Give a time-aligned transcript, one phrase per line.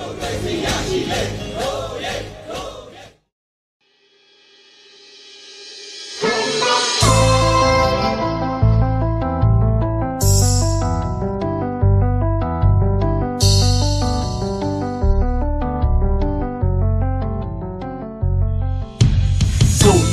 [0.00, 1.77] 我最需要喜悦。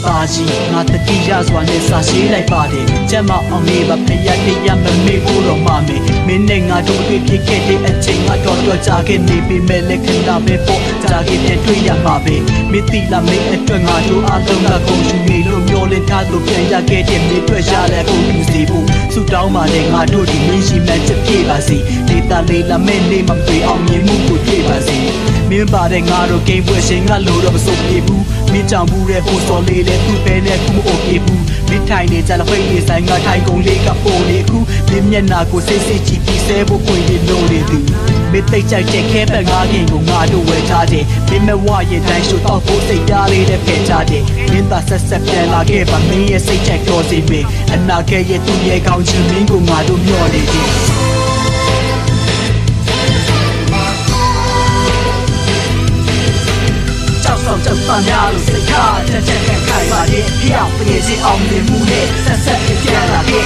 [0.05, 5.97] သားကြီးငါတတိယစွာနဲ့စာရှိလိုက်ပါတယ်ကျမအောင်နေပါဖရတရားမမေ့ဖို့တော့မမေ
[6.27, 12.35] မင်းနဲ့ငါတို့တွေ့ဖြစ်ခဲ့တဲ့အချိန်ငါတော့တော့ကြာခဲ့နေပြီမဲ့လက်ခဏပဲပေါ့ကြာခဲ့တဲ့တွေ့ရမှာပဲ
[12.71, 24.97] မသိလားမင်းအတွက်ငါတို့အားလုံးကကုန်ယူနေလို့မျောလင်းထားလို့ပြန်ရခဲ့တဲ့မင်းအတွက်ရလဲကုန်ယူစီဖို့ဆူတောင်းပါနဲ့ငါတို့ဒီမင်းရှိမှန်ချက်ပြေပါစေဒေတာလေးလာမဲ့နေမပြေအောင်မြင်မှုကိုတွေ့ပါစေ
[25.49, 28.34] မင်းပါတဲ့ငါတို့ဂိမ်းပွဲရှင်ကလို့တော့မစုံပြေဘူးမင်း
[28.75, 34.57] ကြောင့်ဘူးတဲ့ဟိုစော်လေးတဲ့သူ့ပဲနဲ့ခုမအိုပြေဘူးမင်းထိုင်နေကြတဲ့ဖိတ်လေးဆိုင်ကထိုင်ကုန်လေးကပိုနေခု
[34.89, 37.77] မင်းမျက်နာကိုစိတ်စိတ်ကြည့်ပြီးဆဲဖို့ကိုရင်လို့နေသူ
[38.31, 51.04] မင်းသိကြိုက်တဲ့ခဲပက်ငါးခင်ကိုငါတို့ဝယ်ထားတယ်မင်းမဝရဲ့တိုင်းရှို့တော့ဖို့စိတ်ပြားလေးနဲ့ဖယ်ထားတယ်မင်းသာဆက်ဆက်ပြန်လာခဲ့ပါမင်းရဲ့စိတ်ချက်တော်စီမင်းအနာဂတ်ရဲ့သူ့ရဲ့ကောင်းချီမင်းကိုငါတို့မျှော်နေတယ်
[57.87, 63.45] ဆောင်ချက်ပန်းများလို့စိတ်ထားချက်ချက်ခက်ခိုင်ပါရဲ့ဖျောက်ပြည့်စင်အောင်မြင်မှုနဲ့ဆက်ဆက်ပြန်လာခဲ့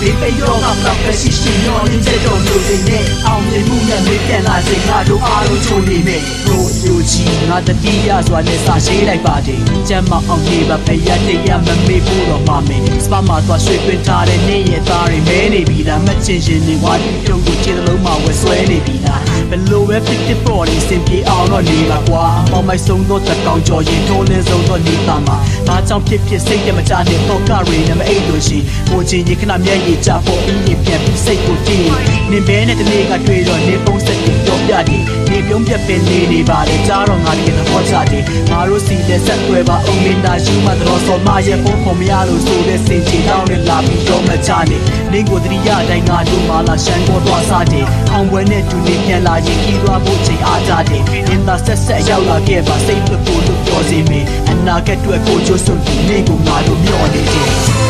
[0.00, 7.13] ဒီပေရောကတော့ပဲရှိရှိညောင်းနေတဲ့တော့လူတွေနဲ့အောင်မြင်မှုနဲ့မေးပြန်လာစေငါတို့အားလုံးချုံနေမယ်ရိုးရိုးကြီး
[7.50, 31.86] ငါတတိယစွာနဲ့စာရှိလိုက်ပါတယ်ကျမ်းမအောင်နေပါဖရတရားမမေ့ဖို့တော့မမေ့စပါမှာသွားရွှေ့သွင်းထားတဲ့နေ့ရက်သားတွေမဲနေပြီလားမချင်ရှင်နေဝါဒီတုံးကိုခြေလုံးမှာဝဲဆွဲနေပြီလားဘလို့ပဲဖြစ်ဖြစ်ပေါ်နေစင်ပြေအောင်တော့နေပါကွာပေါင်မိုက်ဆုံးတော့တက်ကောင်ကြော်ရင်ထိုးနေဆုံးတော့နေတာမှာဘာကြောင့်ဖြစ်ဖြစ်စိတ်ရမချနဲ့တော့ကရီနဲ့မအိတ်လို့ရှိဟိုချင်းရင်ခဏမျက်ရည်ချဖို့ပြီးရင်ပြန်ပြီးစိတ်ကိုတည်
[32.30, 34.23] နေဘဲနဲ့တနေ့ကတွေ့တော့နေပုံစံကိုတော့
[34.68, 44.78] ပြတယ်နေပြုံးပြပင်နေနေပါလေကြားတော့ငါဒီသဘောချတယ်ငါတို့စီတဲ့ဆက်ွယ်ပါအောင်မင်းသားရှိမှတော့စော်မရဲ့ဖုန်းဖော်မရလို့ဆိုတဲ့စင်ချီတောင်းနဲ့လာပြီးတော့မချနေ
[45.12, 57.83] နေကိုတတိယတိုင်းငါတို့မှလာရှမ်းပေါ်သွားစားတယ်အောင်ပွဲနဲ့တူနေပြန်လာရင်ကြီးသွားဖို့ချိန်အားကြတယ်နင်သာဆက်ဆက်ရောက်လာခဲ့ပါစိတ်လွတ်ဖို့လို့ပြောစီမင်းအနာဂတ်အတွက်ကိုချိုးစွန့်ပြီးနေကိုငါတို့မျှော်နေတယ်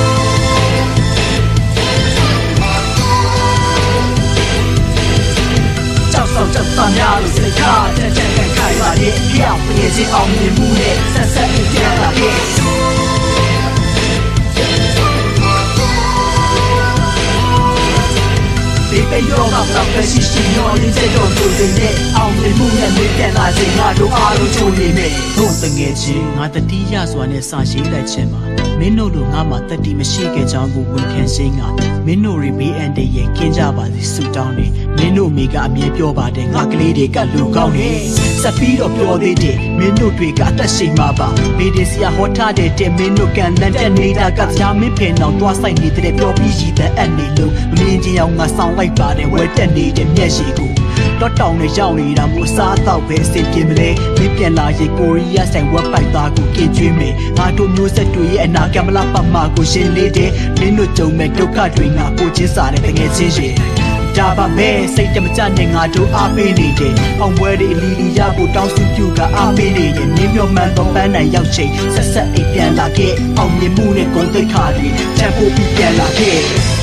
[6.44, 12.63] ဆောင်ချက်ပန်းများလို့စိတ်ထားတဲ့ချက်ခိုင်ခိုင်ပါရဲ့ဖျောက်ပြည့်စင်အောင်မြင်မှုနဲ့ဆက်ဆက်ပြန်လာခဲ့
[19.14, 28.40] ပေရောကတော့ပဲရှိရှိညောင်းနေတဲ့တော့သူတွေနဲ့အောင်မြင်မှုနဲ့မေးပြန်လာစေငါတို့အားလုံးချုံနေမယ်တို့တငယ်ချင်းငါတတိယစွာနဲ့စာရှိလိုက်ခြင်းပါ
[28.78, 31.68] မင်းတို့လိုငါမှတတိမရှိခဲ့ကြောင်းကိုဝန်ခံရှင်းငါ
[32.06, 34.66] မင်းတို့တွေဘေးအန္တရာယ်ကင်းကြပါစေဆုတောင်းနေ
[34.98, 37.90] မင်းတို့မိကအမြဲပြောပါတယ်ငါကလေးတွေကလူကောင်းနေ
[38.44, 41.28] ဆက်ပြီးတော့ပြောသေးတယ်မင်းတို့တွေကအသက်ရှင်မှာပါ
[41.58, 50.72] မေဒီစီယာဟောထားတဲ့တဲ့မင်းတို့ကန်တန်တဲ့နေတာကကြားမင်းဖင်အောင်တွားဆိုင်နေတဲ့ပြောပြီးရှိတဲ့အပ်နေလို့မင်းချင်းအောင်ငါဆောင်လိုက်ပါတယ်ဝဲတက်နေတဲ့မျက်ရှိကို
[51.20, 63.83] တော့တောင်းနဲ့ရောက်နေတာမို့စားတော့ပဲအဆင်ပြေမလဲမင်းပြန်လာရင်ကိုရီးယားဆိုင်ဝက်ပိုက်သားကိုကင်ကျွေးမယ်ငါတို့မျိုးဆက်တွေရဲ့အနာကမလာပမာကိုရှင်းလေးတဲ့မင်းတို့ကြုံမဲ့ဒုက္ခတွေငါကိုချင်းစားတဲ့တကယ်ချင်းရှင်
[64.18, 74.86] ဒါပါမဲ့စိတ်တမကြနဲ့ငါတို့အားပေးနေတယ်။အောင်ပွဲတွေအလီလီရဖို့တောင်းစုပြုကအားပေးနေရင်နင်းမျောမှန်တော့ပန်းနိုင်ရောက်ချိန်ဆက်ဆက်အိပ်ပြန်လာခဲ့။အောင်မြင်မှုနဲ့ဂုဏ်သိက္ခာတွေ
[75.18, 76.40] တန်ဖို့ပြီးပြန်လာခဲ့။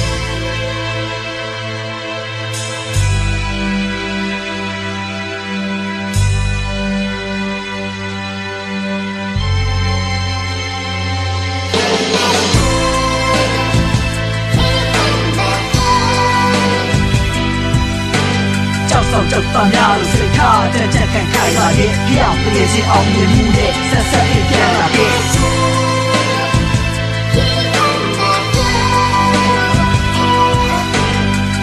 [19.22, 25.14] ဆောင်ချက်ပန်းများလို့စိတ်ထားတဲ့ချက်ခံခိုင်ပါရဲ့ဖျောက်ပြည့်စင်အောင်မြင်မှုနဲ့ဆက်ဆက်ပြန်လာခဲ့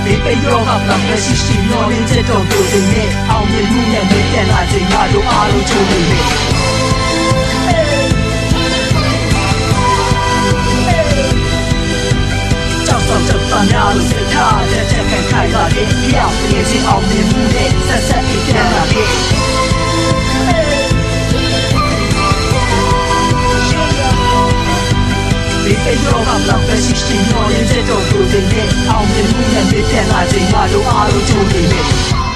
[0.04, 6.77] ဒီပေရောကပလပ်ရှိရှိမျောနေတဲ့တော့ကိုယ်နဲ့အောင်မြင်မှုနဲ့မြင်ပြန်လာခြင်းငါတို့အားလုံးချုံနေတယ်
[26.38, 32.27] ပေရောကလောက်ပဲရှိရှိမျောနေတဲ့တော့ကိုယ်တွေနဲ့အောင်မြင်မှုနဲ့မြင်ပြန်လာခြင်းငါတို့အားလုံးချုံနေတယ်